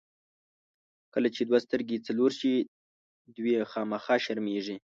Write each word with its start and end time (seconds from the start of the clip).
کله 1.13 1.27
چې 1.35 1.41
دوه 1.49 1.59
سترګې 1.65 1.97
څلور 2.07 2.31
شي، 2.39 2.53
دوې 3.35 3.55
خامخا 3.71 4.15
شرمېږي. 4.25 4.75